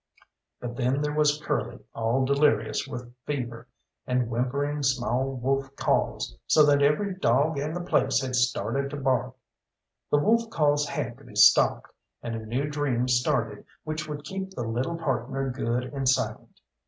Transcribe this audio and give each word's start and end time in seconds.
But 0.59 0.77
then 0.77 0.99
there 1.03 1.13
was 1.13 1.39
Curly 1.39 1.77
all 1.93 2.25
delirious 2.25 2.87
with 2.87 3.13
fever, 3.27 3.67
and 4.07 4.29
whimpering 4.31 4.81
small 4.81 5.35
wolf 5.35 5.75
calls, 5.75 6.35
so 6.47 6.65
that 6.65 6.81
every 6.81 7.13
dog 7.13 7.59
in 7.59 7.75
the 7.75 7.81
place 7.81 8.19
had 8.19 8.35
started 8.35 8.89
to 8.89 8.97
bark. 8.97 9.35
The 10.09 10.17
wolf 10.17 10.49
calls 10.49 10.87
had 10.87 11.19
to 11.19 11.23
be 11.23 11.35
stopped, 11.35 11.91
and 12.23 12.33
a 12.33 12.43
new 12.43 12.67
dream 12.67 13.07
started 13.09 13.63
which 13.83 14.09
would 14.09 14.23
keep 14.23 14.49
the 14.49 14.63
little 14.67 14.97
partner 14.97 15.51
good 15.51 15.83
and 15.93 16.09
silent. 16.09 16.59